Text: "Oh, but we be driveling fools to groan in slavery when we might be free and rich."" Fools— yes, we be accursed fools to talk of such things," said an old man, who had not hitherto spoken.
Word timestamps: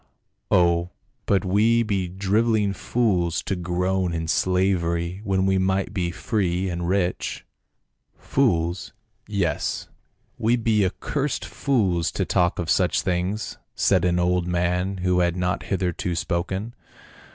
"Oh, 0.49 0.89
but 1.27 1.45
we 1.45 1.83
be 1.83 2.07
driveling 2.09 2.73
fools 2.73 3.43
to 3.43 3.55
groan 3.55 4.15
in 4.15 4.27
slavery 4.27 5.21
when 5.23 5.45
we 5.45 5.59
might 5.59 5.93
be 5.93 6.09
free 6.09 6.71
and 6.71 6.87
rich."" 6.89 7.45
Fools— 8.17 8.93
yes, 9.27 9.89
we 10.39 10.55
be 10.55 10.83
accursed 10.83 11.45
fools 11.45 12.11
to 12.13 12.25
talk 12.25 12.57
of 12.57 12.67
such 12.67 13.01
things," 13.03 13.59
said 13.75 14.03
an 14.03 14.17
old 14.17 14.47
man, 14.47 14.97
who 15.05 15.19
had 15.19 15.35
not 15.37 15.65
hitherto 15.65 16.15
spoken. 16.15 16.73